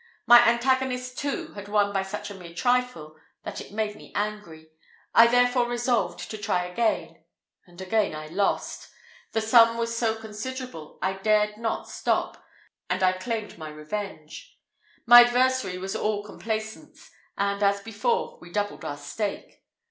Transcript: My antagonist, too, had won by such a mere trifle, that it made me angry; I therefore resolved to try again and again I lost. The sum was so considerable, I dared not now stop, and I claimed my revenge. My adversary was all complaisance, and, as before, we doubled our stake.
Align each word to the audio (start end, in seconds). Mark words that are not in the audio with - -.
My 0.25 0.39
antagonist, 0.49 1.19
too, 1.19 1.53
had 1.53 1.67
won 1.67 1.93
by 1.93 2.01
such 2.01 2.31
a 2.31 2.33
mere 2.33 2.55
trifle, 2.55 3.17
that 3.43 3.61
it 3.61 3.71
made 3.71 3.95
me 3.95 4.11
angry; 4.15 4.71
I 5.13 5.27
therefore 5.27 5.67
resolved 5.69 6.31
to 6.31 6.39
try 6.39 6.65
again 6.65 7.23
and 7.67 7.79
again 7.79 8.15
I 8.15 8.25
lost. 8.25 8.89
The 9.33 9.41
sum 9.41 9.77
was 9.77 9.95
so 9.95 10.15
considerable, 10.15 10.97
I 11.03 11.13
dared 11.13 11.57
not 11.57 11.81
now 11.83 11.83
stop, 11.83 12.43
and 12.89 13.03
I 13.03 13.13
claimed 13.13 13.59
my 13.59 13.69
revenge. 13.69 14.57
My 15.05 15.21
adversary 15.21 15.77
was 15.77 15.95
all 15.95 16.23
complaisance, 16.23 17.11
and, 17.37 17.61
as 17.61 17.79
before, 17.81 18.39
we 18.39 18.49
doubled 18.51 18.83
our 18.83 18.97
stake. 18.97 19.61